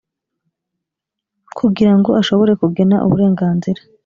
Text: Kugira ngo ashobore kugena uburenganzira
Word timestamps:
Kugira 1.57 1.93
ngo 1.97 2.09
ashobore 2.21 2.51
kugena 2.61 2.95
uburenganzira 3.05 3.81